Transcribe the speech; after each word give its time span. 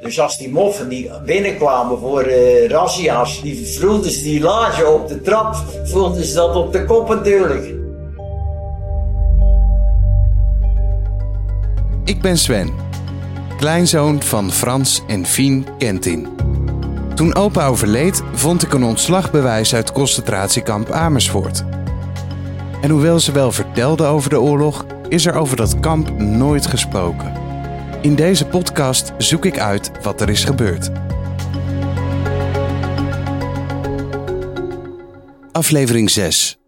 Dus 0.00 0.20
als 0.20 0.38
die 0.38 0.50
moffen 0.50 0.88
die 0.88 1.10
binnenkwamen 1.24 1.98
voor 1.98 2.26
uh, 2.26 2.66
razzia's, 2.66 3.42
die 3.42 3.78
voelden 3.78 4.10
ze 4.10 4.22
die 4.22 4.40
lage 4.40 4.86
op 4.86 5.08
de 5.08 5.20
trap, 5.20 5.54
voelden 5.84 6.24
ze 6.24 6.34
dat 6.34 6.56
op 6.56 6.72
de 6.72 6.84
kop 6.84 7.08
natuurlijk. 7.08 7.74
Ik 12.04 12.20
ben 12.20 12.38
Sven, 12.38 12.70
kleinzoon 13.56 14.22
van 14.22 14.52
Frans 14.52 15.02
en 15.06 15.26
Fien 15.26 15.66
Kentin. 15.78 16.28
Toen 17.14 17.34
opa 17.34 17.66
overleed, 17.66 18.22
vond 18.32 18.62
ik 18.62 18.72
een 18.72 18.84
ontslagbewijs 18.84 19.74
uit 19.74 19.92
concentratiekamp 19.92 20.90
Amersfoort. 20.90 21.64
En 22.80 22.90
hoewel 22.90 23.20
ze 23.20 23.32
wel 23.32 23.52
vertelde 23.52 24.04
over 24.04 24.30
de 24.30 24.40
oorlog, 24.40 24.84
is 25.08 25.26
er 25.26 25.34
over 25.34 25.56
dat 25.56 25.80
kamp 25.80 26.18
nooit 26.18 26.66
gesproken. 26.66 27.47
In 28.00 28.14
deze 28.14 28.46
podcast 28.46 29.12
zoek 29.18 29.44
ik 29.44 29.58
uit 29.58 30.02
wat 30.02 30.20
er 30.20 30.28
is 30.28 30.44
gebeurd. 30.44 30.90
Aflevering 35.52 36.10
6. 36.10 36.58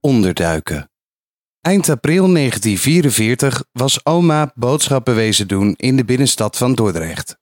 Onderduiken. 0.00 0.90
Eind 1.60 1.88
april 1.88 2.32
1944 2.32 3.64
was 3.72 4.04
oma 4.04 4.52
boodschappen 4.54 5.14
wezen 5.14 5.48
doen 5.48 5.74
in 5.76 5.96
de 5.96 6.04
binnenstad 6.04 6.56
van 6.56 6.74
Dordrecht. 6.74 7.36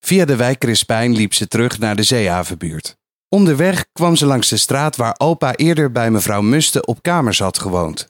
Via 0.00 0.24
de 0.24 0.36
wijk 0.36 0.58
Crispijn 0.58 1.12
liep 1.12 1.34
ze 1.34 1.48
terug 1.48 1.78
naar 1.78 1.96
de 1.96 2.02
zeehavenbuurt. 2.02 2.96
Onderweg 3.28 3.86
kwam 3.92 4.16
ze 4.16 4.26
langs 4.26 4.48
de 4.48 4.56
straat 4.56 4.96
waar 4.96 5.14
opa 5.18 5.54
eerder 5.54 5.92
bij 5.92 6.10
mevrouw 6.10 6.42
Muste 6.42 6.86
op 6.86 7.02
kamers 7.02 7.38
had 7.38 7.58
gewoond. 7.58 8.08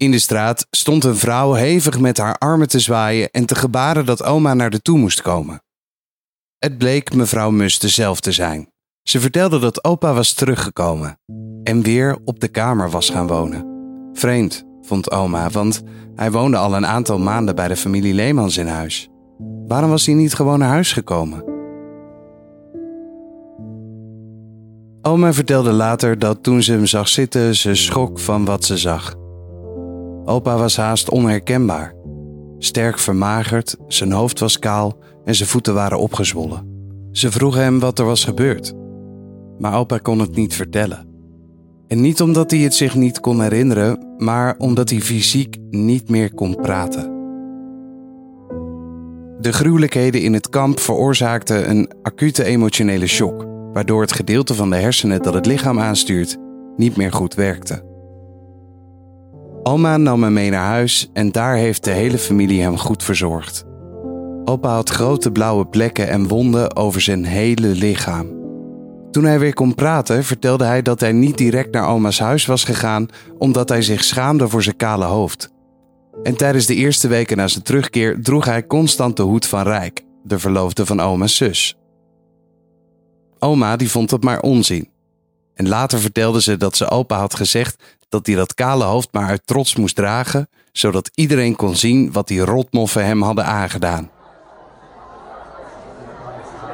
In 0.00 0.10
de 0.10 0.18
straat 0.18 0.66
stond 0.70 1.04
een 1.04 1.16
vrouw 1.16 1.52
hevig 1.52 1.98
met 1.98 2.18
haar 2.18 2.34
armen 2.34 2.68
te 2.68 2.78
zwaaien 2.78 3.30
en 3.30 3.46
te 3.46 3.54
gebaren 3.54 4.06
dat 4.06 4.22
oma 4.22 4.54
naar 4.54 4.70
de 4.70 4.82
toe 4.82 4.98
moest 4.98 5.22
komen. 5.22 5.62
Het 6.58 6.78
bleek 6.78 7.14
mevrouw 7.14 7.50
Muste 7.50 7.88
zelf 7.88 8.20
te 8.20 8.32
zijn. 8.32 8.72
Ze 9.02 9.20
vertelde 9.20 9.58
dat 9.58 9.84
opa 9.84 10.12
was 10.12 10.32
teruggekomen 10.32 11.18
en 11.62 11.82
weer 11.82 12.18
op 12.24 12.40
de 12.40 12.48
kamer 12.48 12.90
was 12.90 13.10
gaan 13.10 13.26
wonen. 13.26 13.66
Vreemd, 14.12 14.64
vond 14.82 15.10
oma, 15.10 15.50
want 15.50 15.82
hij 16.14 16.30
woonde 16.30 16.56
al 16.56 16.76
een 16.76 16.86
aantal 16.86 17.18
maanden 17.18 17.54
bij 17.54 17.68
de 17.68 17.76
familie 17.76 18.14
Leemans 18.14 18.56
in 18.56 18.66
huis. 18.66 19.08
Waarom 19.66 19.90
was 19.90 20.06
hij 20.06 20.14
niet 20.14 20.34
gewoon 20.34 20.58
naar 20.58 20.68
huis 20.68 20.92
gekomen? 20.92 21.44
Oma 25.02 25.32
vertelde 25.32 25.72
later 25.72 26.18
dat 26.18 26.42
toen 26.42 26.62
ze 26.62 26.72
hem 26.72 26.86
zag 26.86 27.08
zitten, 27.08 27.56
ze 27.56 27.74
schrok 27.74 28.18
van 28.18 28.44
wat 28.44 28.64
ze 28.64 28.76
zag. 28.76 29.18
Opa 30.30 30.56
was 30.56 30.76
haast 30.76 31.10
onherkenbaar. 31.10 31.94
Sterk 32.58 32.98
vermagerd, 32.98 33.76
zijn 33.86 34.12
hoofd 34.12 34.38
was 34.38 34.58
kaal 34.58 34.98
en 35.24 35.34
zijn 35.34 35.48
voeten 35.48 35.74
waren 35.74 35.98
opgezwollen. 35.98 36.66
Ze 37.12 37.30
vroegen 37.30 37.62
hem 37.62 37.80
wat 37.80 37.98
er 37.98 38.04
was 38.04 38.24
gebeurd. 38.24 38.74
Maar 39.58 39.78
opa 39.78 39.98
kon 39.98 40.18
het 40.18 40.36
niet 40.36 40.54
vertellen. 40.54 41.08
En 41.86 42.00
niet 42.00 42.20
omdat 42.20 42.50
hij 42.50 42.60
het 42.60 42.74
zich 42.74 42.94
niet 42.94 43.20
kon 43.20 43.40
herinneren, 43.40 44.14
maar 44.18 44.54
omdat 44.58 44.90
hij 44.90 45.00
fysiek 45.00 45.56
niet 45.70 46.08
meer 46.08 46.34
kon 46.34 46.56
praten. 46.56 47.18
De 49.40 49.52
gruwelijkheden 49.52 50.22
in 50.22 50.32
het 50.32 50.48
kamp 50.48 50.80
veroorzaakten 50.80 51.70
een 51.70 51.90
acute 52.02 52.44
emotionele 52.44 53.06
shock, 53.06 53.46
waardoor 53.72 54.00
het 54.00 54.12
gedeelte 54.12 54.54
van 54.54 54.70
de 54.70 54.76
hersenen 54.76 55.22
dat 55.22 55.34
het 55.34 55.46
lichaam 55.46 55.78
aanstuurt 55.78 56.38
niet 56.76 56.96
meer 56.96 57.12
goed 57.12 57.34
werkte. 57.34 57.89
Oma 59.62 59.96
nam 59.96 60.22
hem 60.22 60.32
mee 60.32 60.50
naar 60.50 60.66
huis 60.66 61.10
en 61.12 61.32
daar 61.32 61.56
heeft 61.56 61.84
de 61.84 61.90
hele 61.90 62.18
familie 62.18 62.62
hem 62.62 62.78
goed 62.78 63.02
verzorgd. 63.02 63.64
Opa 64.44 64.74
had 64.74 64.90
grote 64.90 65.32
blauwe 65.32 65.66
plekken 65.66 66.08
en 66.08 66.28
wonden 66.28 66.76
over 66.76 67.00
zijn 67.00 67.24
hele 67.24 67.66
lichaam. 67.66 68.38
Toen 69.10 69.24
hij 69.24 69.38
weer 69.38 69.54
kon 69.54 69.74
praten, 69.74 70.24
vertelde 70.24 70.64
hij 70.64 70.82
dat 70.82 71.00
hij 71.00 71.12
niet 71.12 71.38
direct 71.38 71.72
naar 71.72 71.88
oma's 71.88 72.18
huis 72.18 72.46
was 72.46 72.64
gegaan 72.64 73.08
omdat 73.38 73.68
hij 73.68 73.82
zich 73.82 74.04
schaamde 74.04 74.48
voor 74.48 74.62
zijn 74.62 74.76
kale 74.76 75.04
hoofd. 75.04 75.50
En 76.22 76.36
tijdens 76.36 76.66
de 76.66 76.74
eerste 76.74 77.08
weken 77.08 77.36
na 77.36 77.48
zijn 77.48 77.64
terugkeer 77.64 78.22
droeg 78.22 78.44
hij 78.44 78.66
constant 78.66 79.16
de 79.16 79.22
hoed 79.22 79.46
van 79.46 79.62
Rijk, 79.62 80.04
de 80.22 80.38
verloofde 80.38 80.86
van 80.86 81.00
oma's 81.00 81.36
zus. 81.36 81.76
Oma 83.38 83.76
die 83.76 83.90
vond 83.90 84.10
het 84.10 84.22
maar 84.22 84.40
onzin. 84.40 84.88
En 85.54 85.68
later 85.68 85.98
vertelde 86.00 86.42
ze 86.42 86.56
dat 86.56 86.76
ze 86.76 86.90
opa 86.90 87.18
had 87.18 87.34
gezegd 87.34 87.98
dat 88.10 88.26
hij 88.26 88.34
dat 88.34 88.54
kale 88.54 88.84
hoofd 88.84 89.08
maar 89.12 89.28
uit 89.28 89.42
trots 89.44 89.76
moest 89.76 89.96
dragen, 89.96 90.48
zodat 90.72 91.10
iedereen 91.14 91.56
kon 91.56 91.76
zien 91.76 92.12
wat 92.12 92.28
die 92.28 92.40
rotmoffen 92.40 93.06
hem 93.06 93.22
hadden 93.22 93.44
aangedaan. 93.46 94.10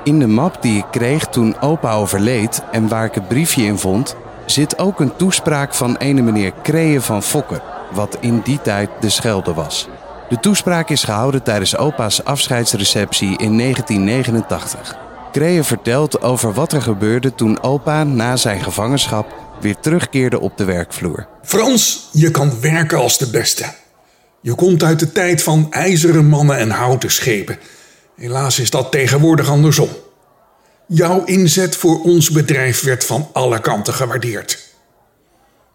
In 0.04 0.18
de 0.18 0.26
map 0.26 0.62
die 0.62 0.78
ik 0.78 0.84
kreeg 0.90 1.26
toen 1.26 1.60
opa 1.60 1.92
overleed 1.92 2.62
en 2.72 2.88
waar 2.88 3.04
ik 3.04 3.14
het 3.14 3.28
briefje 3.28 3.62
in 3.62 3.78
vond, 3.78 4.16
zit 4.46 4.78
ook 4.78 5.00
een 5.00 5.16
toespraak 5.16 5.74
van 5.74 5.96
ene 5.96 6.22
meneer 6.22 6.52
Kreeën 6.62 7.02
van 7.02 7.22
Fokker, 7.22 7.62
wat 7.92 8.16
in 8.20 8.40
die 8.40 8.60
tijd 8.62 8.90
de 9.00 9.08
Schelde 9.08 9.54
was. 9.54 9.88
De 10.28 10.40
toespraak 10.40 10.90
is 10.90 11.04
gehouden 11.04 11.42
tijdens 11.42 11.76
opa's 11.76 12.24
afscheidsreceptie 12.24 13.38
in 13.38 13.58
1989. 13.58 15.05
Kreeën 15.36 15.64
vertelt 15.64 16.22
over 16.22 16.52
wat 16.52 16.72
er 16.72 16.82
gebeurde 16.82 17.34
toen 17.34 17.62
opa 17.62 18.04
na 18.04 18.36
zijn 18.36 18.62
gevangenschap 18.62 19.34
weer 19.60 19.76
terugkeerde 19.80 20.40
op 20.40 20.56
de 20.56 20.64
werkvloer. 20.64 21.26
Frans, 21.42 22.08
je 22.12 22.30
kan 22.30 22.60
werken 22.60 22.98
als 22.98 23.18
de 23.18 23.30
beste. 23.30 23.64
Je 24.40 24.54
komt 24.54 24.82
uit 24.82 24.98
de 24.98 25.12
tijd 25.12 25.42
van 25.42 25.66
ijzeren 25.70 26.26
mannen 26.26 26.58
en 26.58 26.70
houten 26.70 27.10
schepen. 27.10 27.58
Helaas 28.14 28.58
is 28.58 28.70
dat 28.70 28.92
tegenwoordig 28.92 29.48
andersom. 29.48 29.88
Jouw 30.86 31.24
inzet 31.24 31.76
voor 31.76 32.02
ons 32.02 32.30
bedrijf 32.30 32.82
werd 32.82 33.04
van 33.04 33.28
alle 33.32 33.60
kanten 33.60 33.94
gewaardeerd. 33.94 34.74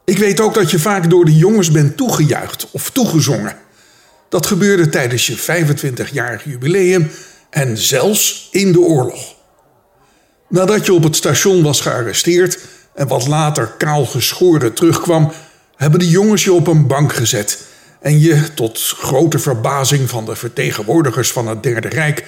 Ik 0.05 0.17
weet 0.17 0.39
ook 0.39 0.53
dat 0.53 0.71
je 0.71 0.79
vaak 0.79 1.09
door 1.09 1.25
de 1.25 1.35
jongens 1.35 1.71
bent 1.71 1.97
toegejuicht 1.97 2.67
of 2.71 2.89
toegezongen. 2.89 3.55
Dat 4.29 4.45
gebeurde 4.45 4.89
tijdens 4.89 5.27
je 5.27 5.37
25-jarig 5.37 6.43
jubileum 6.43 7.11
en 7.49 7.77
zelfs 7.77 8.47
in 8.51 8.71
de 8.71 8.79
oorlog. 8.79 9.39
Nadat 10.51 10.85
je 10.85 10.93
op 10.93 11.03
het 11.03 11.15
station 11.15 11.63
was 11.63 11.81
gearresteerd 11.81 12.67
en 12.93 13.07
wat 13.07 13.27
later 13.27 13.67
kaal 13.67 14.05
geschoren 14.05 14.73
terugkwam, 14.73 15.31
hebben 15.75 15.99
de 15.99 16.09
jongens 16.09 16.43
je 16.43 16.53
op 16.53 16.67
een 16.67 16.87
bank 16.87 17.13
gezet 17.13 17.67
en 17.99 18.19
je, 18.19 18.53
tot 18.53 18.79
grote 18.79 19.39
verbazing 19.39 20.09
van 20.09 20.25
de 20.25 20.35
vertegenwoordigers 20.35 21.31
van 21.31 21.47
het 21.47 21.63
Derde 21.63 21.87
Rijk, 21.87 22.27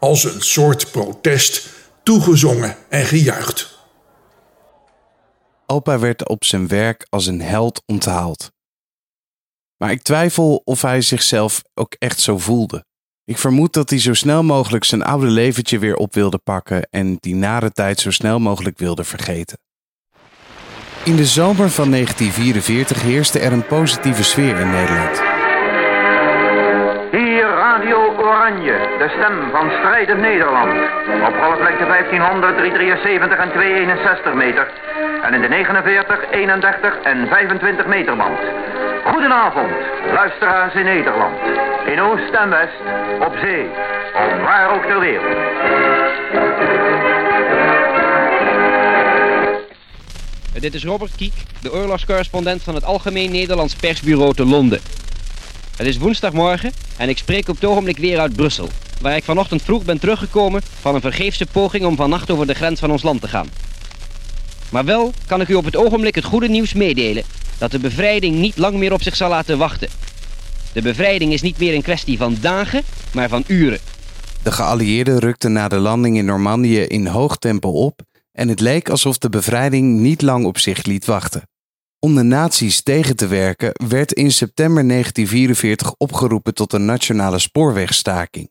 als 0.00 0.24
een 0.24 0.40
soort 0.40 0.90
protest 0.90 1.68
toegezongen 2.02 2.76
en 2.88 3.04
gejuicht. 3.04 3.78
Opa 5.66 5.98
werd 5.98 6.28
op 6.28 6.44
zijn 6.44 6.68
werk 6.68 7.06
als 7.08 7.26
een 7.26 7.40
held 7.40 7.82
onthaald. 7.86 8.50
Maar 9.76 9.90
ik 9.90 10.02
twijfel 10.02 10.62
of 10.64 10.82
hij 10.82 11.00
zichzelf 11.00 11.62
ook 11.74 11.94
echt 11.98 12.20
zo 12.20 12.38
voelde. 12.38 12.84
Ik 13.30 13.38
vermoed 13.38 13.72
dat 13.72 13.90
hij 13.90 13.98
zo 13.98 14.14
snel 14.14 14.42
mogelijk 14.42 14.84
zijn 14.84 15.02
oude 15.02 15.26
leventje 15.26 15.78
weer 15.78 15.96
op 15.96 16.14
wilde 16.14 16.38
pakken 16.38 16.88
en 16.90 17.16
die 17.20 17.34
nare 17.34 17.72
tijd 17.72 18.00
zo 18.00 18.10
snel 18.10 18.38
mogelijk 18.38 18.78
wilde 18.78 19.04
vergeten. 19.04 19.58
In 21.04 21.16
de 21.16 21.26
zomer 21.26 21.70
van 21.70 21.90
1944 21.90 23.02
heerste 23.02 23.38
er 23.38 23.52
een 23.52 23.66
positieve 23.66 24.22
sfeer 24.24 24.56
in 24.56 24.70
Nederland. 24.70 25.29
Radio 27.80 28.14
Oranje, 28.18 28.78
de 28.98 29.08
stem 29.16 29.50
van 29.50 29.70
strijdend 29.78 30.20
Nederland. 30.20 30.72
Op 31.28 31.34
golflengte 31.42 31.86
1500, 31.86 32.56
373 32.56 33.38
en 33.38 33.50
261 33.50 34.34
meter. 34.34 34.66
En 35.22 35.34
in 35.34 35.40
de 35.40 35.48
49, 35.48 36.30
31 36.30 37.00
en 37.02 37.28
25 37.28 37.86
meter 37.86 38.16
band. 38.16 38.38
Goedenavond, 39.04 39.70
luisteraars 40.12 40.74
in 40.74 40.84
Nederland. 40.84 41.36
In 41.86 42.00
Oost 42.00 42.34
en 42.42 42.50
West, 42.50 42.80
op 43.26 43.34
zee, 43.40 43.66
of 44.14 44.42
waar 44.42 44.74
ook 44.74 44.84
ter 44.84 45.00
wereld. 45.00 45.36
Dit 50.60 50.74
is 50.74 50.84
Robert 50.84 51.14
Kiek, 51.16 51.34
de 51.62 51.72
oorlogscorrespondent 51.72 52.62
van 52.62 52.74
het 52.74 52.84
Algemeen 52.84 53.30
Nederlands 53.30 53.74
Persbureau 53.74 54.34
te 54.34 54.44
Londen. 54.44 54.80
Het 55.76 55.86
is 55.86 55.98
woensdagmorgen 55.98 56.72
en 57.00 57.08
ik 57.08 57.18
spreek 57.18 57.48
op 57.48 57.54
het 57.54 57.64
ogenblik 57.64 57.98
weer 57.98 58.18
uit 58.18 58.36
Brussel, 58.36 58.68
waar 59.00 59.16
ik 59.16 59.24
vanochtend 59.24 59.62
vroeg 59.62 59.84
ben 59.84 59.98
teruggekomen 59.98 60.62
van 60.80 60.94
een 60.94 61.00
vergeefse 61.00 61.46
poging 61.46 61.84
om 61.84 61.96
vannacht 61.96 62.30
over 62.30 62.46
de 62.46 62.54
grens 62.54 62.80
van 62.80 62.90
ons 62.90 63.02
land 63.02 63.20
te 63.20 63.28
gaan. 63.28 63.48
Maar 64.70 64.84
wel 64.84 65.12
kan 65.26 65.40
ik 65.40 65.48
u 65.48 65.54
op 65.54 65.64
het 65.64 65.76
ogenblik 65.76 66.14
het 66.14 66.24
goede 66.24 66.48
nieuws 66.48 66.72
meedelen 66.72 67.24
dat 67.58 67.70
de 67.70 67.78
bevrijding 67.78 68.36
niet 68.36 68.56
lang 68.56 68.76
meer 68.76 68.92
op 68.92 69.02
zich 69.02 69.16
zal 69.16 69.28
laten 69.28 69.58
wachten. 69.58 69.88
De 70.72 70.82
bevrijding 70.82 71.32
is 71.32 71.42
niet 71.42 71.58
meer 71.58 71.74
een 71.74 71.82
kwestie 71.82 72.18
van 72.18 72.36
dagen, 72.40 72.82
maar 73.12 73.28
van 73.28 73.44
uren. 73.46 73.78
De 74.42 74.52
geallieerden 74.52 75.18
rukten 75.18 75.52
na 75.52 75.68
de 75.68 75.78
landing 75.78 76.16
in 76.16 76.24
Normandië 76.24 76.80
in 76.80 77.06
hoog 77.06 77.36
tempo 77.36 77.68
op 77.68 78.00
en 78.32 78.48
het 78.48 78.60
leek 78.60 78.88
alsof 78.88 79.18
de 79.18 79.28
bevrijding 79.28 80.00
niet 80.00 80.22
lang 80.22 80.44
op 80.44 80.58
zich 80.58 80.84
liet 80.84 81.04
wachten. 81.04 81.49
Om 82.02 82.14
de 82.14 82.22
nazi's 82.22 82.82
tegen 82.82 83.16
te 83.16 83.26
werken 83.26 83.70
werd 83.88 84.12
in 84.12 84.32
september 84.32 84.88
1944 84.88 85.94
opgeroepen 85.98 86.54
tot 86.54 86.72
een 86.72 86.84
nationale 86.84 87.38
spoorwegstaking. 87.38 88.50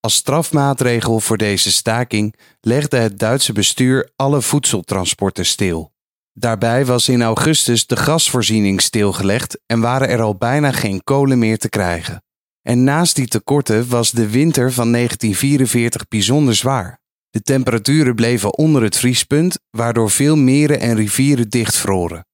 Als 0.00 0.14
strafmaatregel 0.14 1.20
voor 1.20 1.36
deze 1.36 1.72
staking 1.72 2.34
legde 2.60 2.96
het 2.96 3.18
Duitse 3.18 3.52
bestuur 3.52 4.10
alle 4.16 4.42
voedseltransporten 4.42 5.46
stil. 5.46 5.92
Daarbij 6.32 6.84
was 6.84 7.08
in 7.08 7.22
augustus 7.22 7.86
de 7.86 7.96
gasvoorziening 7.96 8.80
stilgelegd 8.80 9.58
en 9.66 9.80
waren 9.80 10.08
er 10.08 10.20
al 10.20 10.36
bijna 10.36 10.72
geen 10.72 11.04
kolen 11.04 11.38
meer 11.38 11.58
te 11.58 11.68
krijgen. 11.68 12.22
En 12.62 12.84
naast 12.84 13.16
die 13.16 13.28
tekorten 13.28 13.88
was 13.88 14.10
de 14.10 14.30
winter 14.30 14.72
van 14.72 14.92
1944 14.92 16.08
bijzonder 16.08 16.54
zwaar. 16.54 17.00
De 17.30 17.42
temperaturen 17.42 18.14
bleven 18.14 18.58
onder 18.58 18.82
het 18.82 18.96
vriespunt, 18.96 19.58
waardoor 19.70 20.10
veel 20.10 20.36
meren 20.36 20.80
en 20.80 20.96
rivieren 20.96 21.48
dichtvroren. 21.48 22.26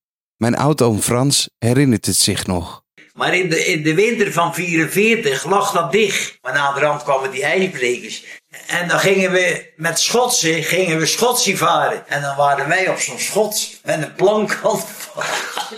Mijn 0.43 0.57
oud-oom 0.57 1.01
Frans 1.01 1.49
herinnert 1.59 2.07
het 2.07 2.17
zich 2.17 2.47
nog. 2.47 2.83
Maar 3.13 3.35
in 3.35 3.51
de, 3.51 3.65
in 3.65 3.83
de 3.83 3.95
winter 3.95 4.33
van 4.33 4.55
44 4.55 5.45
lag 5.45 5.73
dat 5.73 5.93
dicht. 5.93 6.39
Maar 6.41 6.53
na 6.53 6.73
de 6.73 6.81
rand 6.81 7.03
kwamen 7.03 7.31
die 7.31 7.45
ijsbrekers. 7.45 8.25
En 8.67 8.89
dan 8.89 8.99
gingen 8.99 9.33
we 9.33 9.73
met 9.77 9.99
schotsen, 9.99 10.63
gingen 10.63 10.99
we 10.99 11.07
schotsie 11.07 11.59
varen. 11.59 12.09
En 12.09 12.23
dan 12.23 12.37
waren 12.37 12.69
wij 12.69 12.89
op 12.89 12.99
zo'n 12.99 13.19
schot 13.19 13.81
met 13.85 14.03
een 14.03 14.15
plank. 14.15 14.61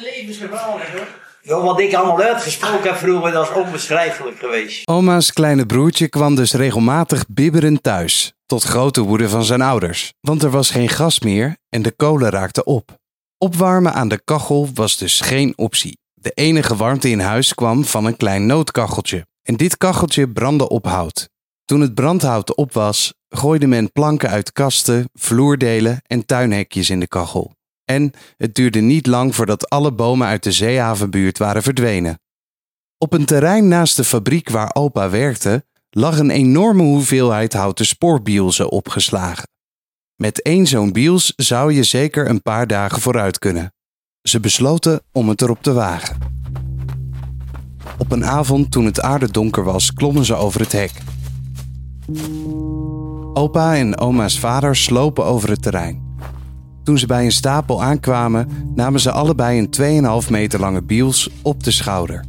Levensgevaarlijk 0.00 0.88
hoor. 0.88 1.06
Ja, 1.42 1.60
wat 1.60 1.80
ik 1.80 1.94
allemaal 1.94 2.20
uitgesproken 2.20 2.90
heb 2.90 2.96
vroeger, 2.96 3.32
dat 3.32 3.48
is 3.50 3.56
onbeschrijfelijk 3.56 4.38
geweest. 4.38 4.88
Oma's 4.88 5.32
kleine 5.32 5.66
broertje 5.66 6.08
kwam 6.08 6.34
dus 6.34 6.52
regelmatig 6.52 7.24
bibberend 7.28 7.82
thuis, 7.82 8.32
tot 8.46 8.62
grote 8.62 9.00
woede 9.00 9.28
van 9.28 9.44
zijn 9.44 9.62
ouders, 9.62 10.12
want 10.20 10.42
er 10.42 10.50
was 10.50 10.70
geen 10.70 10.88
gas 10.88 11.20
meer 11.20 11.56
en 11.68 11.82
de 11.82 11.90
kolen 11.90 12.30
raakten 12.30 12.66
op. 12.66 13.02
Opwarmen 13.44 13.92
aan 13.94 14.08
de 14.08 14.20
kachel 14.24 14.68
was 14.74 14.96
dus 14.96 15.20
geen 15.20 15.52
optie. 15.56 15.98
De 16.14 16.30
enige 16.30 16.76
warmte 16.76 17.10
in 17.10 17.20
huis 17.20 17.54
kwam 17.54 17.84
van 17.84 18.04
een 18.04 18.16
klein 18.16 18.46
noodkacheltje. 18.46 19.26
En 19.42 19.56
dit 19.56 19.76
kacheltje 19.76 20.28
brandde 20.28 20.68
op 20.68 20.86
hout. 20.86 21.28
Toen 21.64 21.80
het 21.80 21.94
brandhout 21.94 22.54
op 22.54 22.72
was, 22.72 23.14
gooide 23.28 23.66
men 23.66 23.92
planken 23.92 24.28
uit 24.28 24.52
kasten, 24.52 25.08
vloerdelen 25.12 26.02
en 26.06 26.26
tuinhekjes 26.26 26.90
in 26.90 27.00
de 27.00 27.06
kachel. 27.06 27.54
En 27.84 28.12
het 28.36 28.54
duurde 28.54 28.80
niet 28.80 29.06
lang 29.06 29.34
voordat 29.34 29.70
alle 29.70 29.92
bomen 29.92 30.26
uit 30.26 30.42
de 30.42 30.52
zeehavenbuurt 30.52 31.38
waren 31.38 31.62
verdwenen. 31.62 32.20
Op 32.98 33.12
een 33.12 33.24
terrein 33.24 33.68
naast 33.68 33.96
de 33.96 34.04
fabriek 34.04 34.50
waar 34.50 34.70
opa 34.74 35.10
werkte, 35.10 35.64
lag 35.90 36.18
een 36.18 36.30
enorme 36.30 36.82
hoeveelheid 36.82 37.52
houten 37.52 37.86
spoorbielzen 37.86 38.70
opgeslagen. 38.70 39.52
Met 40.16 40.42
één 40.42 40.66
zo'n 40.66 40.92
biels 40.92 41.32
zou 41.36 41.72
je 41.72 41.82
zeker 41.82 42.28
een 42.28 42.42
paar 42.42 42.66
dagen 42.66 43.00
vooruit 43.00 43.38
kunnen. 43.38 43.72
Ze 44.22 44.40
besloten 44.40 45.00
om 45.12 45.28
het 45.28 45.42
erop 45.42 45.62
te 45.62 45.72
wagen. 45.72 46.18
Op 47.98 48.12
een 48.12 48.24
avond 48.24 48.70
toen 48.70 48.84
het 48.84 49.00
aardedonker 49.00 49.64
was, 49.64 49.92
klommen 49.92 50.24
ze 50.24 50.34
over 50.34 50.60
het 50.60 50.72
hek. 50.72 50.92
Opa 53.32 53.76
en 53.76 53.98
oma's 53.98 54.38
vader 54.38 54.76
slopen 54.76 55.24
over 55.24 55.50
het 55.50 55.62
terrein. 55.62 56.02
Toen 56.82 56.98
ze 56.98 57.06
bij 57.06 57.24
een 57.24 57.32
stapel 57.32 57.82
aankwamen, 57.82 58.72
namen 58.74 59.00
ze 59.00 59.10
allebei 59.10 59.58
een 59.58 60.22
2,5 60.24 60.30
meter 60.30 60.60
lange 60.60 60.82
biels 60.82 61.30
op 61.42 61.64
de 61.64 61.70
schouder. 61.70 62.24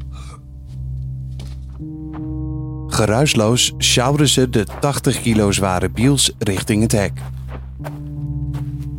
Geruisloos 2.87 3.73
sjouwden 3.77 4.27
ze 4.27 4.49
de 4.49 4.65
80 4.79 5.21
kilo 5.21 5.51
zware 5.51 5.89
biels 5.89 6.31
richting 6.37 6.81
het 6.81 6.91
hek. 6.91 7.21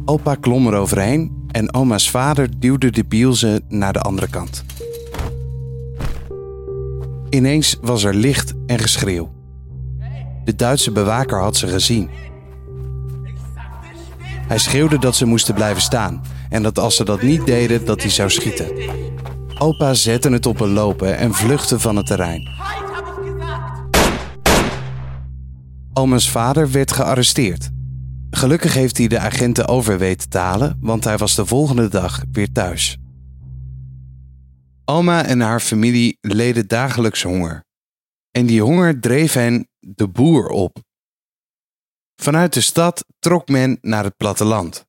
Opa 0.05 0.35
klom 0.35 0.67
er 0.67 0.75
overheen 0.75 1.45
en 1.51 1.75
oma's 1.75 2.11
vader 2.11 2.49
duwde 2.59 2.91
de 2.91 3.05
bielzen 3.05 3.63
naar 3.69 3.93
de 3.93 4.01
andere 4.01 4.29
kant. 4.29 4.65
Ineens 7.31 7.77
was 7.81 8.05
er 8.05 8.15
licht 8.15 8.55
en 8.67 8.79
geschreeuw. 8.79 9.33
De 10.45 10.55
Duitse 10.55 10.93
bewaker 10.93 11.41
had 11.41 11.57
ze 11.57 11.67
gezien. 11.67 12.11
Hij 14.47 14.59
schreeuwde 14.59 14.99
dat 14.99 15.17
ze 15.17 15.27
moesten 15.27 15.55
blijven 15.55 15.83
staan 15.83 16.23
en 16.49 16.63
dat 16.63 16.79
als 16.79 16.97
ze 16.97 17.05
dat 17.05 17.23
niet 17.23 17.47
deden, 17.47 17.85
dat 17.85 18.01
hij 18.01 18.11
zou 18.11 18.31
schieten. 18.31 18.67
Opa 19.59 19.95
zette 19.95 20.31
het 20.31 20.47
op 20.47 20.61
een 20.61 20.73
lopen 20.73 21.17
en 21.17 21.35
vluchtte 21.35 21.81
van 21.81 21.97
het 21.97 22.07
terrein. 22.07 22.49
Oma's 25.93 26.31
vader 26.31 26.71
werd 26.71 26.93
gearresteerd. 26.93 27.71
Gelukkig 28.37 28.75
heeft 28.75 28.99
hij 28.99 29.07
de 29.07 29.19
agenten 29.19 29.69
over 29.69 29.99
weten 29.99 30.29
te 30.29 30.39
halen, 30.39 30.79
want 30.81 31.05
hij 31.05 31.17
was 31.17 31.35
de 31.35 31.47
volgende 31.47 31.89
dag 31.89 32.23
weer 32.33 32.53
thuis. 32.53 32.97
Oma 34.85 35.25
en 35.25 35.41
haar 35.41 35.61
familie 35.61 36.19
leden 36.21 36.67
dagelijks 36.67 37.23
honger. 37.23 37.65
En 38.31 38.47
die 38.47 38.63
honger 38.63 39.01
dreef 39.01 39.33
hen 39.33 39.69
de 39.79 40.09
boer 40.09 40.49
op. 40.49 40.77
Vanuit 42.23 42.53
de 42.53 42.61
stad 42.61 43.05
trok 43.19 43.49
men 43.49 43.79
naar 43.81 44.05
het 44.05 44.17
platteland, 44.17 44.85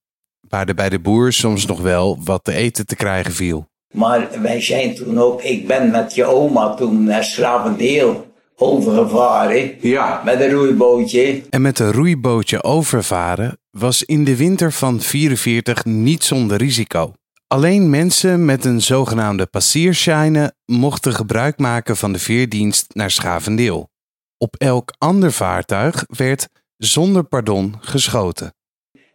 waar 0.50 0.68
er 0.68 0.76
bij 0.76 0.90
de 0.90 1.00
boer 1.00 1.34
soms 1.34 1.66
nog 1.66 1.82
wel 1.82 2.24
wat 2.24 2.44
te 2.44 2.54
eten 2.54 2.86
te 2.86 2.96
krijgen 2.96 3.34
viel. 3.34 3.68
Maar 3.94 4.42
wij 4.42 4.62
zijn 4.62 4.96
toen 4.96 5.20
ook, 5.20 5.42
ik 5.42 5.68
ben 5.68 5.92
met 5.92 6.16
je 6.16 6.26
oma 6.26 6.74
toen 6.74 7.04
naar 7.04 7.24
Schravendeel 7.24 8.28
overgevaren. 8.58 9.76
Ja. 9.82 10.22
Met 10.26 10.42
een 10.42 10.52
roeibootje. 10.52 11.44
En 11.50 11.62
met 11.62 11.80
een 11.80 11.92
roeibootje 11.92 12.64
overvaren 12.64 13.60
was 13.72 14.04
in 14.04 14.24
de 14.24 14.36
winter 14.36 14.72
van 14.72 15.02
44 15.02 15.86
niet 15.86 16.24
zonder 16.24 16.58
risico. 16.58 17.14
Alleen 17.48 17.90
mensen 17.90 18.46
met 18.46 18.66
een 18.66 18.82
zogenaamde 18.82 19.46
passierscheine 19.46 20.54
mochten 20.66 21.14
gebruik 21.14 21.58
maken 21.58 21.98
van 21.98 22.14
de 22.14 22.20
veerdienst 22.20 22.86
naar 22.94 23.12
Schavendeel. 23.12 23.90
Op 24.38 24.56
elk 24.56 24.94
ander 24.98 25.32
vaartuig 25.32 26.06
werd 26.08 26.50
zonder 26.78 27.24
pardon 27.24 27.76
geschoten. 27.82 28.56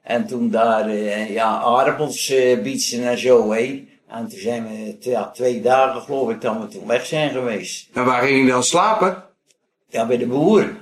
En 0.03 0.27
toen 0.27 0.51
daar 0.51 0.89
uh, 0.89 1.31
ja, 1.31 1.61
aardappels 1.61 2.31
uh, 2.31 2.63
bietsen 2.63 3.09
en 3.09 3.19
zo 3.19 3.51
heen. 3.51 3.89
En 4.09 4.29
toen 4.29 4.39
zijn 4.39 4.69
we 4.69 4.97
ja, 5.11 5.31
twee 5.31 5.61
dagen 5.61 6.03
geloof 6.03 6.31
ik 6.31 6.41
dat 6.41 6.59
we 6.61 6.69
toen 6.69 6.87
weg 6.87 7.07
zijn 7.07 7.31
geweest. 7.31 7.89
En 7.93 8.05
waar 8.05 8.23
ging 8.23 8.45
je 8.45 8.53
dan 8.53 8.63
slapen? 8.63 9.25
Ja, 9.93 10.07
bij 10.07 10.17
de 10.17 10.27
boer. 10.27 10.77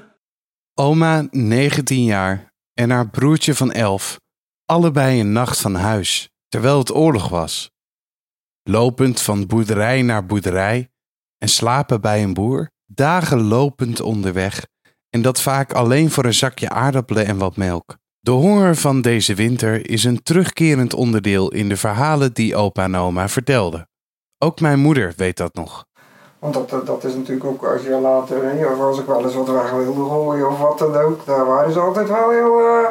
Oma, 0.74 1.28
19 1.30 2.04
jaar, 2.04 2.52
en 2.74 2.90
haar 2.90 3.08
broertje 3.08 3.54
van 3.54 3.72
11, 3.72 4.20
allebei 4.64 5.20
een 5.20 5.32
nacht 5.32 5.60
van 5.60 5.74
huis, 5.74 6.30
terwijl 6.48 6.78
het 6.78 6.94
oorlog 6.94 7.28
was. 7.28 7.70
Lopend 8.62 9.20
van 9.20 9.46
boerderij 9.46 10.02
naar 10.02 10.26
boerderij 10.26 10.90
en 11.38 11.48
slapen 11.48 12.00
bij 12.00 12.22
een 12.22 12.34
boer, 12.34 12.70
dagen 12.86 13.40
lopend 13.42 14.00
onderweg 14.00 14.66
en 15.08 15.22
dat 15.22 15.40
vaak 15.40 15.72
alleen 15.72 16.10
voor 16.10 16.24
een 16.24 16.34
zakje 16.34 16.68
aardappelen 16.68 17.26
en 17.26 17.38
wat 17.38 17.56
melk. 17.56 17.96
De 18.20 18.30
honger 18.30 18.76
van 18.76 19.00
deze 19.00 19.34
winter 19.34 19.90
is 19.90 20.04
een 20.04 20.22
terugkerend 20.22 20.94
onderdeel 20.94 21.52
in 21.52 21.68
de 21.68 21.76
verhalen 21.76 22.32
die 22.32 22.56
opa 22.56 22.84
en 22.84 22.94
oma 22.96 23.28
vertelden. 23.28 23.88
Ook 24.38 24.60
mijn 24.60 24.80
moeder 24.80 25.12
weet 25.16 25.36
dat 25.36 25.54
nog. 25.54 25.86
Want 26.40 26.54
dat, 26.54 26.86
dat 26.86 27.04
is 27.04 27.14
natuurlijk 27.14 27.46
ook 27.46 27.64
als 27.64 27.82
je 27.82 27.90
later, 27.90 28.36
of 28.72 28.80
als 28.80 28.98
ik 28.98 29.06
wel 29.06 29.22
eens 29.22 29.34
wat 29.34 29.50
weg 29.50 29.70
wilde 29.70 30.08
gooien 30.08 30.48
of 30.48 30.58
wat 30.58 30.78
dan 30.78 30.96
ook, 30.96 31.26
daar 31.26 31.46
waren 31.46 31.72
ze 31.72 31.80
altijd 31.80 32.08
wel 32.08 32.30
heel, 32.30 32.60
uh, 32.60 32.86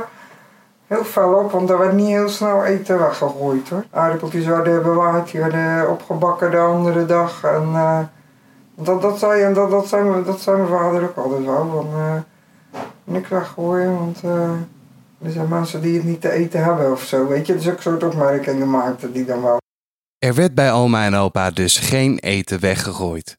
heel 0.88 1.04
fel 1.04 1.34
op, 1.34 1.52
want 1.52 1.68
daar 1.68 1.78
werd 1.78 1.94
niet 1.94 2.08
heel 2.08 2.30
snel 2.30 2.66
eten 2.66 3.00
weggegooid 3.00 3.70
hoor. 3.70 3.84
Aardappeltjes 3.92 4.46
werden 4.46 4.84
bewaard, 4.84 5.32
die 5.32 5.42
werden 5.42 5.90
opgebakken 5.90 6.52
de 6.52 6.58
andere 6.58 7.06
dag 7.06 7.44
en 7.44 7.70
uh, 7.74 8.00
dat, 8.76 9.02
dat, 9.02 9.20
zei, 9.20 9.42
en 9.42 9.54
dat, 9.54 9.72
dat, 9.72 9.90
dat 10.26 10.40
zei 10.40 10.58
mijn 10.58 10.70
vader 10.70 11.04
ook 11.04 11.18
altijd 11.18 11.46
wel, 11.46 11.70
van 11.74 11.88
uh, 11.96 12.82
niks 13.04 13.30
weggooien, 13.30 13.98
want 13.98 14.22
er 15.22 15.32
zijn 15.32 15.48
mensen 15.48 15.82
die 15.82 15.96
het 15.96 16.06
niet 16.06 16.22
te 16.22 16.32
eten 16.32 16.64
hebben 16.64 16.92
of 16.92 17.02
zo, 17.02 17.28
weet 17.28 17.48
je. 17.48 17.56
Dus 17.56 17.70
ook 17.70 17.82
soort 17.82 18.04
opmerkingen 18.04 18.70
maakte 18.70 19.12
die 19.12 19.26
dan 19.26 19.42
wel. 19.42 19.59
Er 20.20 20.34
werd 20.34 20.56
bij 20.56 20.72
oma 20.72 21.06
en 21.06 21.16
opa 21.16 21.52
dus 21.52 21.78
geen 21.78 22.20
eten 22.20 22.60
weggegooid. 22.60 23.38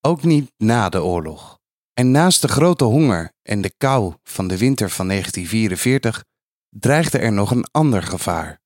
Ook 0.00 0.22
niet 0.22 0.52
na 0.56 0.88
de 0.88 1.02
oorlog. 1.02 1.58
En 1.92 2.10
naast 2.10 2.40
de 2.42 2.48
grote 2.48 2.84
honger 2.84 3.32
en 3.42 3.60
de 3.60 3.72
kou 3.76 4.14
van 4.22 4.48
de 4.48 4.58
winter 4.58 4.90
van 4.90 5.08
1944 5.08 6.24
dreigde 6.68 7.18
er 7.18 7.32
nog 7.32 7.50
een 7.50 7.66
ander 7.70 8.02
gevaar. 8.02 8.60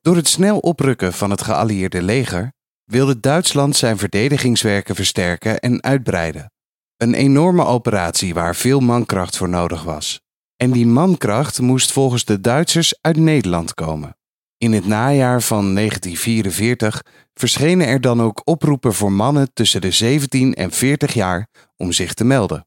Door 0.00 0.16
het 0.16 0.28
snel 0.28 0.58
oprukken 0.58 1.12
van 1.12 1.30
het 1.30 1.42
geallieerde 1.42 2.02
leger 2.02 2.52
wilde 2.84 3.20
Duitsland 3.20 3.76
zijn 3.76 3.98
verdedigingswerken 3.98 4.94
versterken 4.94 5.58
en 5.58 5.82
uitbreiden. 5.82 6.52
Een 6.96 7.14
enorme 7.14 7.64
operatie 7.64 8.34
waar 8.34 8.56
veel 8.56 8.80
mankracht 8.80 9.36
voor 9.36 9.48
nodig 9.48 9.82
was. 9.82 10.20
En 10.56 10.70
die 10.70 10.86
mankracht 10.86 11.60
moest 11.60 11.92
volgens 11.92 12.24
de 12.24 12.40
Duitsers 12.40 12.98
uit 13.00 13.16
Nederland 13.16 13.74
komen. 13.74 14.16
In 14.64 14.72
het 14.72 14.86
najaar 14.86 15.42
van 15.42 15.74
1944 15.74 17.02
verschenen 17.34 17.86
er 17.86 18.00
dan 18.00 18.22
ook 18.22 18.42
oproepen 18.44 18.94
voor 18.94 19.12
mannen 19.12 19.52
tussen 19.52 19.80
de 19.80 19.90
17 19.90 20.54
en 20.54 20.70
40 20.70 21.14
jaar 21.14 21.48
om 21.76 21.92
zich 21.92 22.14
te 22.14 22.24
melden. 22.24 22.66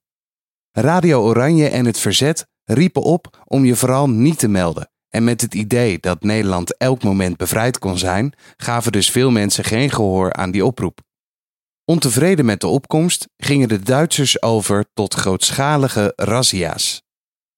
Radio 0.71 1.21
Oranje 1.21 1.67
en 1.67 1.85
het 1.85 1.99
Verzet 1.99 2.47
riepen 2.63 3.01
op 3.01 3.43
om 3.45 3.65
je 3.65 3.75
vooral 3.75 4.09
niet 4.09 4.39
te 4.39 4.47
melden. 4.47 4.91
En 5.09 5.23
met 5.23 5.41
het 5.41 5.53
idee 5.53 5.99
dat 5.99 6.23
Nederland 6.23 6.77
elk 6.77 7.03
moment 7.03 7.37
bevrijd 7.37 7.79
kon 7.79 7.97
zijn, 7.97 8.33
gaven 8.57 8.91
dus 8.91 9.11
veel 9.11 9.31
mensen 9.31 9.63
geen 9.63 9.91
gehoor 9.91 10.33
aan 10.33 10.51
die 10.51 10.65
oproep. 10.65 10.99
Ontevreden 11.85 12.45
met 12.45 12.61
de 12.61 12.67
opkomst 12.67 13.27
gingen 13.37 13.67
de 13.67 13.79
Duitsers 13.79 14.41
over 14.41 14.85
tot 14.93 15.13
grootschalige 15.13 16.13
razzia's. 16.15 17.06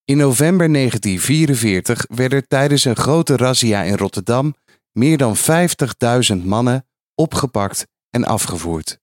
In 0.09 0.17
november 0.17 0.73
1944 0.73 2.05
werden 2.09 2.47
tijdens 2.47 2.85
een 2.85 2.95
grote 2.95 3.37
razzia 3.37 3.83
in 3.83 3.97
Rotterdam 3.97 4.55
meer 4.91 5.17
dan 5.17 5.35
50.000 5.37 6.43
mannen 6.43 6.87
opgepakt 7.15 7.87
en 8.09 8.25
afgevoerd. 8.25 8.99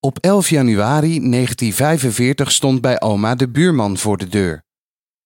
Op 0.00 0.18
11 0.18 0.48
januari 0.48 1.30
1945 1.30 2.52
stond 2.52 2.80
bij 2.80 3.00
oma 3.00 3.34
de 3.34 3.48
buurman 3.48 3.98
voor 3.98 4.16
de 4.16 4.28
deur. 4.28 4.64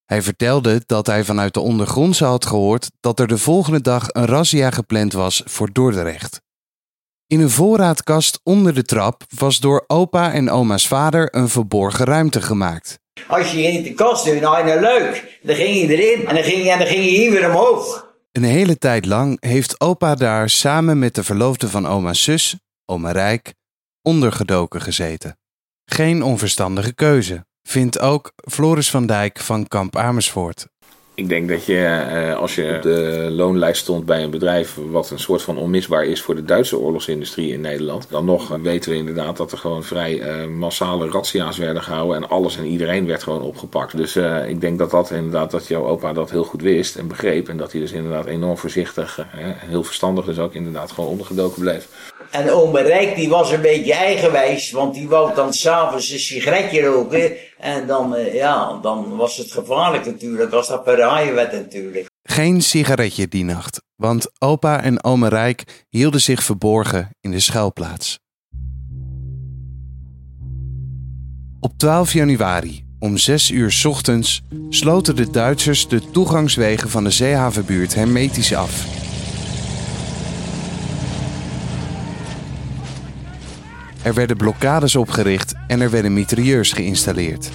Hij 0.04 0.23
vertelde 0.23 0.83
dat 0.87 1.07
hij 1.07 1.25
vanuit 1.25 1.54
de 1.54 1.61
ondergrondse 1.61 2.25
had 2.25 2.47
gehoord 2.47 2.90
dat 3.00 3.21
er 3.21 3.26
de 3.26 3.38
volgende 3.38 3.80
dag 3.80 4.07
een 4.09 4.26
razzia 4.26 4.71
gepland 4.71 5.12
was 5.12 5.42
voor 5.45 5.73
Dordrecht. 5.73 6.40
In 7.26 7.40
een 7.40 7.50
voorraadkast 7.50 8.40
onder 8.42 8.75
de 8.75 8.83
trap 8.83 9.25
was 9.35 9.59
door 9.59 9.85
opa 9.87 10.33
en 10.33 10.50
oma's 10.50 10.87
vader 10.87 11.35
een 11.35 11.49
verborgen 11.49 12.04
ruimte 12.04 12.42
gemaakt. 12.42 12.99
Als 13.26 13.52
je 13.52 13.62
in 13.62 13.82
de 13.82 13.94
kast 13.94 14.25
doet, 14.25 14.40
nou, 14.40 14.64
nou 14.64 14.80
leuk. 14.80 15.38
Dan 15.42 15.56
ging 15.56 15.76
je 15.76 15.96
erin 15.96 16.26
en 16.26 16.34
dan 16.34 16.44
ging 16.44 16.64
je, 16.64 16.70
en 16.70 16.78
dan 16.78 16.87
ging 16.87 17.04
je 17.04 17.10
hier 17.10 17.30
weer 17.30 17.48
omhoog. 17.48 18.06
Een 18.32 18.44
hele 18.44 18.78
tijd 18.78 19.06
lang 19.06 19.37
heeft 19.40 19.80
opa 19.80 20.14
daar 20.14 20.50
samen 20.50 20.98
met 20.98 21.14
de 21.14 21.25
verloofde 21.25 21.68
van 21.68 21.87
oma's 21.87 22.22
zus, 22.22 22.56
oma 22.84 23.10
Rijk, 23.10 23.54
ondergedoken 24.02 24.80
gezeten. 24.80 25.38
Geen 25.84 26.22
onverstandige 26.22 26.94
keuze, 26.94 27.46
vindt 27.62 27.98
ook 27.98 28.32
Floris 28.50 28.90
van 28.90 29.06
Dijk 29.06 29.38
van 29.38 29.68
Kamp 29.68 29.96
Amersfoort. 29.96 30.66
Ik 31.18 31.28
denk 31.28 31.48
dat 31.48 31.66
je, 31.66 31.84
eh, 31.84 32.37
als 32.37 32.54
je 32.54 32.75
op 32.76 32.82
de 32.82 33.28
loonlijst 33.30 33.80
stond 33.80 34.04
bij 34.04 34.22
een 34.22 34.30
bedrijf 34.30 34.76
wat 34.90 35.10
een 35.10 35.18
soort 35.18 35.42
van 35.42 35.58
onmisbaar 35.58 36.04
is 36.04 36.22
voor 36.22 36.34
de 36.34 36.44
Duitse 36.44 36.78
oorlogsindustrie 36.78 37.52
in 37.52 37.60
Nederland, 37.60 38.06
dan 38.10 38.25
nog 38.25 38.56
weten 38.62 38.90
we 38.90 38.96
inderdaad 38.96 39.37
dat 39.37 39.52
er 39.52 39.58
gewoon 39.58 39.84
vrij 39.84 40.12
uh, 40.14 40.46
massale 40.46 41.10
razzia's 41.10 41.56
werden 41.56 41.82
gehouden 41.82 42.16
en 42.16 42.28
alles 42.28 42.56
en 42.56 42.64
iedereen 42.64 43.06
werd 43.06 43.22
gewoon 43.22 43.42
opgepakt. 43.42 43.96
Dus 43.96 44.16
uh, 44.16 44.48
ik 44.48 44.60
denk 44.60 44.78
dat 44.78 44.90
dat 44.90 45.10
inderdaad, 45.10 45.50
dat 45.50 45.66
jouw 45.66 45.87
opa 45.87 46.12
dat 46.12 46.30
heel 46.30 46.44
goed 46.44 46.62
wist 46.62 46.96
en 46.96 47.08
begreep 47.08 47.48
en 47.48 47.56
dat 47.56 47.72
hij 47.72 47.80
dus 47.80 47.92
inderdaad 47.92 48.26
enorm 48.26 48.58
voorzichtig, 48.58 49.26
heel 49.66 49.84
verstandig 49.84 50.25
dus 50.25 50.38
ook 50.38 50.54
inderdaad 50.54 50.92
gewoon 50.92 51.10
ondergedoken 51.10 51.60
bleef. 51.60 51.88
En 52.30 52.50
ome 52.50 52.82
Rijk 52.82 53.14
die 53.14 53.28
was 53.28 53.52
een 53.52 53.60
beetje 53.60 53.94
eigenwijs, 53.94 54.70
want 54.70 54.94
die 54.94 55.08
wou 55.08 55.34
dan 55.34 55.52
s'avonds 55.52 56.10
een 56.10 56.18
sigaretje 56.18 56.82
roken. 56.82 57.32
En 57.58 57.86
dan, 57.86 58.14
uh, 58.14 58.34
ja, 58.34 58.78
dan 58.82 59.16
was 59.16 59.36
het 59.36 59.52
gevaarlijk 59.52 60.06
natuurlijk, 60.06 60.52
als 60.52 60.68
dat 60.68 60.84
verraaien 60.84 61.34
werd 61.34 61.52
natuurlijk. 61.52 62.06
Geen 62.22 62.62
sigaretje 62.62 63.28
die 63.28 63.44
nacht, 63.44 63.82
want 63.96 64.30
opa 64.38 64.82
en 64.82 65.04
ome 65.04 65.28
Rijk 65.28 65.86
hielden 65.88 66.20
zich 66.20 66.42
verborgen 66.42 67.08
in 67.20 67.30
de 67.30 67.40
schuilplaats. 67.40 68.18
Op 71.60 71.72
12 71.76 72.12
januari 72.12 72.84
om 72.98 73.16
6 73.16 73.50
uur 73.50 73.82
ochtends 73.86 74.42
sloten 74.68 75.16
de 75.16 75.30
Duitsers 75.30 75.88
de 75.88 76.10
toegangswegen 76.10 76.90
van 76.90 77.04
de 77.04 77.10
zeehavenbuurt 77.10 77.94
hermetisch 77.94 78.54
af. 78.54 78.86
Er 84.02 84.14
werden 84.14 84.36
blokkades 84.36 84.96
opgericht 84.96 85.54
en 85.68 85.80
er 85.80 85.90
werden 85.90 86.12
mitrailleurs 86.12 86.72
geïnstalleerd. 86.72 87.50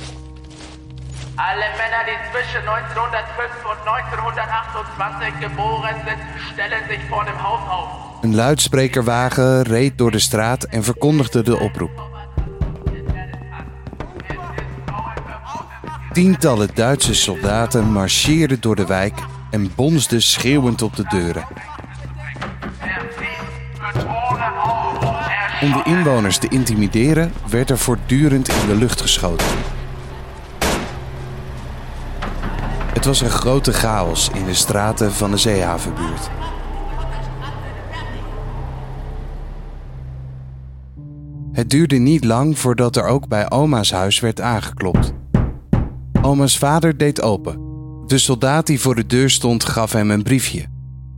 Alle 1.36 1.68
Männer, 1.78 2.04
die 2.06 2.20
zwischen 2.32 2.68
1905 2.68 3.52
und 3.72 3.80
1928 3.88 5.50
geboren 5.50 5.96
sind, 6.06 6.22
stellen 6.54 6.84
sich 6.90 7.00
vor 7.10 7.24
dem 7.26 7.44
Haus 7.44 7.70
auf. 7.70 7.88
Een 8.22 8.36
luidsprekerwagen 8.36 9.62
reed 9.62 9.98
door 9.98 10.12
de 10.12 10.20
straat 10.20 10.64
en 10.64 10.84
verkondigde 10.84 11.44
de 11.44 11.60
oproep. 11.60 12.12
Tientallen 16.12 16.70
Duitse 16.74 17.14
soldaten 17.14 17.92
marcheerden 17.92 18.62
door 18.62 18.76
de 18.76 18.86
wijk 18.86 19.20
en 19.52 19.72
bonsden 19.76 20.22
schreeuwend 20.22 20.82
op 20.82 20.96
de 20.96 21.04
deuren. 21.04 21.46
Om 25.64 25.72
de 25.72 25.84
inwoners 25.84 26.38
te 26.38 26.48
intimideren 26.48 27.34
werd 27.50 27.70
er 27.70 27.78
voortdurend 27.78 28.50
in 28.50 28.68
de 28.68 28.76
lucht 28.76 29.02
geschoten. 29.02 29.48
Het 32.94 33.06
was 33.06 33.22
een 33.22 33.30
grote 33.30 33.74
chaos 33.74 34.30
in 34.34 34.46
de 34.46 34.54
straten 34.54 35.12
van 35.12 35.32
de 35.32 35.38
zeehavenbuurt. 35.38 36.30
Het 41.52 41.70
duurde 41.70 41.96
niet 41.96 42.24
lang 42.24 42.60
voordat 42.60 42.96
er 42.96 43.06
ook 43.06 43.28
bij 43.28 43.52
oma's 43.52 43.92
huis 43.92 44.20
werd 44.20 44.42
aangeklopt. 44.42 45.14
Oma's 46.22 46.58
vader 46.58 46.98
deed 46.98 47.22
open. 47.22 47.60
De 48.08 48.18
soldaat 48.18 48.68
die 48.68 48.80
voor 48.80 48.96
de 48.96 49.06
deur 49.06 49.30
stond 49.30 49.66
gaf 49.66 49.92
hem 49.92 50.12
een 50.12 50.24
briefje. 50.24 50.66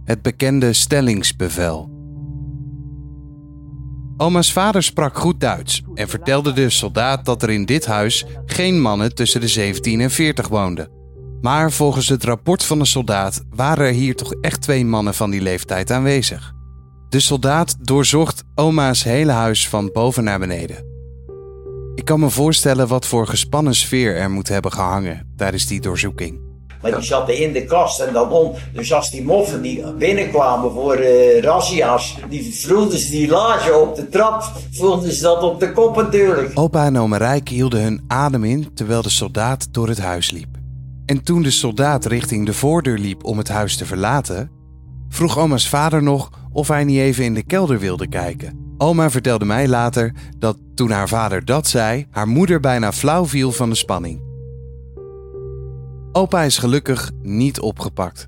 Het 0.04 0.22
bekende 0.22 0.74
stellingsbevel. 0.74 1.95
Oma's 4.18 4.54
vader 4.54 4.84
sprak 4.84 5.18
goed 5.18 5.40
Duits 5.40 5.84
en 5.94 6.10
vertelde 6.10 6.54
de 6.54 6.70
soldaat 6.70 7.26
dat 7.26 7.44
er 7.44 7.50
in 7.50 7.66
dit 7.66 7.86
huis 7.86 8.26
geen 8.46 8.82
mannen 8.82 9.16
tussen 9.16 9.42
de 9.42 9.48
17 9.48 10.02
en 10.02 10.12
40 10.12 10.48
woonden. 10.48 10.90
Maar 11.42 11.72
volgens 11.72 12.10
het 12.10 12.24
rapport 12.24 12.64
van 12.64 12.80
de 12.80 12.86
soldaat 12.86 13.44
waren 13.50 13.86
er 13.86 13.94
hier 13.94 14.16
toch 14.16 14.34
echt 14.42 14.62
twee 14.62 14.86
mannen 14.86 15.14
van 15.14 15.30
die 15.30 15.42
leeftijd 15.42 15.92
aanwezig. 15.92 16.54
De 17.10 17.20
soldaat 17.20 17.76
doorzocht 17.80 18.44
oma's 18.56 19.04
hele 19.04 19.32
huis 19.32 19.70
van 19.70 19.90
boven 19.94 20.24
naar 20.24 20.40
beneden. 20.40 20.86
Ik 21.96 22.06
kan 22.06 22.20
me 22.20 22.30
voorstellen 22.30 22.88
wat 22.88 23.06
voor 23.06 23.28
gespannen 23.28 23.76
sfeer 23.76 24.16
er 24.16 24.32
moet 24.32 24.48
hebben 24.48 24.72
gehangen 24.72 25.34
tijdens 25.36 25.68
die 25.68 25.82
doorzoeking. 25.82 26.40
Maar 26.86 27.00
die 27.00 27.08
zaten 27.08 27.38
in 27.38 27.54
de 27.54 27.66
kast 27.66 28.00
en 28.00 28.14
dan 28.14 28.32
om. 28.32 28.54
Dus 28.74 28.94
als 28.94 29.12
die 29.12 29.24
moffen 29.24 29.62
die 29.62 29.94
binnenkwamen 29.94 30.72
voor 30.72 31.00
uh, 31.00 31.42
razzia's, 31.42 32.18
die 32.30 32.56
voelden 32.56 33.00
ze 33.00 33.12
die 33.12 33.28
lage 33.28 33.74
op 33.74 33.96
de 33.96 34.10
trap, 34.10 34.44
voelden 34.72 35.14
ze 35.14 35.22
dat 35.22 35.44
op 35.44 35.60
de 35.60 35.72
kop 35.72 35.96
natuurlijk. 35.96 36.52
Opa 36.54 36.86
en 36.86 36.98
oma 36.98 37.18
Rijk 37.18 37.50
hielden 37.50 37.82
hun 37.82 38.04
adem 38.08 38.44
in 38.44 38.74
terwijl 38.74 39.02
de 39.02 39.10
soldaat 39.10 39.74
door 39.74 39.88
het 39.88 40.00
huis 40.00 40.32
liep. 40.32 40.58
En 41.06 41.24
toen 41.24 41.42
de 41.42 41.52
soldaat 41.52 42.06
richting 42.06 42.46
de 42.46 42.54
voordeur 42.54 42.98
liep 42.98 43.24
om 43.24 43.38
het 43.38 43.50
huis 43.50 43.78
te 43.78 43.86
verlaten, 43.86 44.52
vroeg 45.10 45.38
oma's 45.38 45.70
vader 45.70 46.04
nog 46.04 46.30
of 46.52 46.68
hij 46.68 46.84
niet 46.84 47.00
even 47.00 47.24
in 47.24 47.34
de 47.34 47.44
kelder 47.44 47.80
wilde 47.80 48.08
kijken. 48.08 48.74
Oma 48.78 49.10
vertelde 49.10 49.46
mij 49.46 49.68
later 49.68 50.14
dat 50.38 50.58
toen 50.76 50.92
haar 50.92 51.08
vader 51.08 51.46
dat 51.46 51.68
zei, 51.68 52.06
haar 52.12 52.28
moeder 52.28 52.60
bijna 52.60 52.92
flauw 52.92 53.26
viel 53.26 53.52
van 53.52 53.70
de 53.70 53.76
spanning. 53.76 54.25
Opa 56.18 56.42
is 56.44 56.58
gelukkig 56.58 57.12
niet 57.22 57.60
opgepakt. 57.60 58.28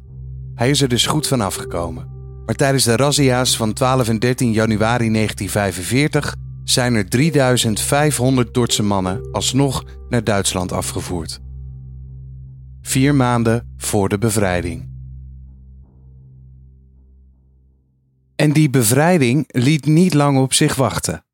Hij 0.55 0.69
is 0.69 0.81
er 0.81 0.87
dus 0.87 1.05
goed 1.05 1.27
van 1.27 1.41
afgekomen. 1.41 2.07
Maar 2.45 2.55
tijdens 2.55 2.83
de 2.83 2.95
razzia's 2.95 3.57
van 3.57 3.73
12 3.73 4.07
en 4.07 4.19
13 4.19 4.51
januari 4.51 5.11
1945 5.11 6.35
zijn 6.63 6.95
er 6.95 7.09
3500 7.09 8.53
Dordtse 8.53 8.83
mannen 8.83 9.31
alsnog 9.31 9.83
naar 10.09 10.23
Duitsland 10.23 10.71
afgevoerd. 10.71 11.39
Vier 12.81 13.15
maanden 13.15 13.73
voor 13.77 14.09
de 14.09 14.17
bevrijding. 14.17 14.89
En 18.35 18.51
die 18.51 18.69
bevrijding 18.69 19.45
liet 19.47 19.85
niet 19.85 20.13
lang 20.13 20.37
op 20.37 20.53
zich 20.53 20.75
wachten. 20.75 21.26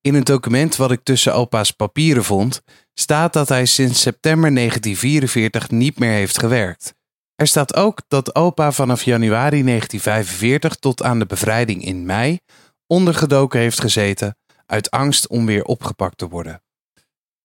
In 0.00 0.14
een 0.14 0.24
document 0.24 0.76
wat 0.76 0.90
ik 0.90 1.00
tussen 1.02 1.34
opa's 1.34 1.70
papieren 1.70 2.24
vond, 2.24 2.62
staat 2.94 3.32
dat 3.32 3.48
hij 3.48 3.66
sinds 3.66 4.00
september 4.00 4.54
1944 4.54 5.70
niet 5.70 5.98
meer 5.98 6.12
heeft 6.12 6.38
gewerkt. 6.38 6.94
Er 7.34 7.46
staat 7.46 7.74
ook 7.74 8.02
dat 8.08 8.34
opa 8.34 8.72
vanaf 8.72 9.02
januari 9.02 9.62
1945 9.62 10.74
tot 10.74 11.02
aan 11.02 11.18
de 11.18 11.26
bevrijding 11.26 11.84
in 11.84 12.06
mei 12.06 12.38
ondergedoken 12.86 13.60
heeft 13.60 13.80
gezeten 13.80 14.36
uit 14.66 14.90
angst 14.90 15.28
om 15.28 15.46
weer 15.46 15.64
opgepakt 15.64 16.18
te 16.18 16.28
worden. 16.28 16.62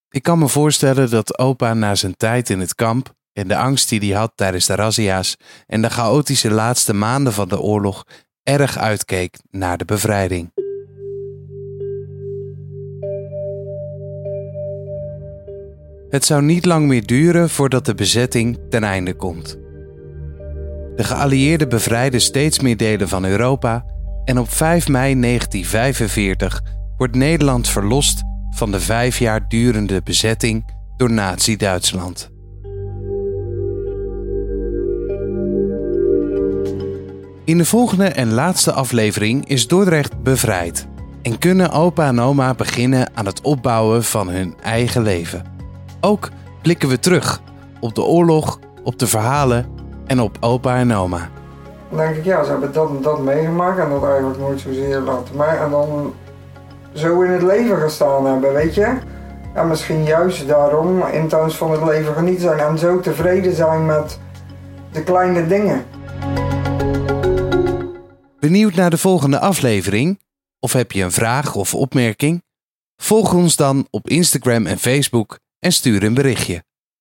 Ik 0.10 0.24
kan 0.24 0.40
me 0.40 0.48
voorstellen 0.48 1.10
dat 1.10 1.38
opa 1.38 1.74
na 1.74 1.96
zijn 1.96 2.18
tijd 2.18 2.50
in 2.50 2.60
het 2.60 2.76
kamp 2.76 3.14
en 3.34 3.48
de 3.48 3.58
angst 3.58 3.90
die 3.90 4.00
hij 4.00 4.20
had 4.20 4.32
tijdens 4.36 4.66
de 4.66 4.76
razzia's 4.76 5.36
en 5.68 5.82
de 5.82 5.90
chaotische 5.90 6.52
laatste 6.52 6.94
maanden 6.94 7.34
van 7.34 7.48
de 7.48 7.60
oorlog 7.60 8.04
erg 8.44 8.78
uitkeek 8.78 9.38
naar 9.50 9.78
de 9.78 9.86
bevrijding. 9.86 10.52
Het 16.14 16.26
zou 16.26 16.42
niet 16.42 16.66
lang 16.66 16.88
meer 16.88 17.06
duren 17.06 17.50
voordat 17.50 17.86
de 17.86 17.96
bezetting 17.96 18.60
ten 18.70 18.84
einde 18.84 19.14
komt. 19.14 19.58
De 20.96 21.04
geallieerden 21.04 21.70
bevrijden 21.70 22.22
steeds 22.22 22.60
meer 22.60 22.78
delen 22.78 23.10
van 23.10 23.26
Europa 23.26 23.86
en 24.26 24.40
op 24.40 24.50
5 24.50 24.88
mei 24.88 25.20
1945 25.20 26.62
wordt 26.98 27.16
Nederland 27.16 27.70
verlost 27.70 28.22
van 28.56 28.72
de 28.72 28.80
vijf 28.80 29.20
jaar 29.20 29.48
durende 29.48 30.02
bezetting 30.04 30.66
door 30.98 31.12
Nazi-Duitsland. 31.12 32.30
In 37.46 37.58
de 37.58 37.66
volgende 37.66 38.08
en 38.08 38.34
laatste 38.34 38.72
aflevering 38.72 39.48
is 39.48 39.68
Dordrecht 39.68 40.24
bevrijd. 40.24 40.88
en 41.22 41.38
kunnen 41.38 41.72
opa 41.72 42.08
en 42.08 42.20
oma 42.20 42.54
beginnen 42.54 43.12
aan 43.14 43.26
het 43.26 43.42
opbouwen 43.42 44.04
van 44.04 44.30
hun 44.30 44.56
eigen 44.62 45.02
leven. 45.02 45.53
Ook 46.06 46.30
blikken 46.62 46.90
we 46.90 47.00
terug 47.00 47.42
op 47.80 47.96
de 47.96 48.02
oorlog, 48.02 48.60
op 48.84 49.00
de 49.00 49.08
verhalen 49.08 49.66
en 50.06 50.20
op 50.20 50.38
opa 50.40 50.78
en 50.78 50.94
oma. 50.94 51.30
Dan 51.90 51.98
denk 51.98 52.16
ik, 52.16 52.24
ja, 52.24 52.44
ze 52.44 52.52
hebben 52.52 52.74
dat 52.74 52.90
en 52.90 53.02
dat 53.02 53.20
meegemaakt 53.20 53.80
en 53.80 53.90
dat 53.90 54.04
eigenlijk 54.04 54.40
nooit 54.40 54.60
zozeer 54.60 55.00
laten 55.00 55.38
mij. 55.38 55.58
En 55.58 55.70
dan 55.70 56.14
zo 56.94 57.22
in 57.22 57.32
het 57.32 57.42
leven 57.42 57.78
gestaan 57.78 58.26
hebben, 58.26 58.54
weet 58.54 58.76
je. 58.76 58.98
En 59.54 59.68
misschien 59.68 60.04
juist 60.04 60.48
daarom 60.48 61.02
intens 61.02 61.56
van 61.56 61.72
het 61.72 61.84
leven 61.84 62.14
genieten 62.14 62.42
zijn 62.42 62.60
en 62.60 62.78
zo 62.78 63.00
tevreden 63.00 63.56
zijn 63.56 63.86
met 63.86 64.20
de 64.92 65.04
kleine 65.04 65.48
dingen. 65.48 65.86
Benieuwd 68.40 68.76
naar 68.76 68.90
de 68.90 68.98
volgende 68.98 69.40
aflevering? 69.40 70.20
Of 70.60 70.74
heb 70.74 70.92
je 70.92 71.04
een 71.04 71.12
vraag 71.12 71.56
of 71.56 71.76
opmerking? 71.76 72.44
Volg 73.02 73.34
ons 73.34 73.56
dan 73.56 73.88
op 73.90 74.10
Instagram 74.10 74.66
en 74.66 74.78
Facebook 74.78 75.42
en 75.64 75.74
stuur 75.74 76.04
een 76.04 76.14
berichtje. 76.14 76.64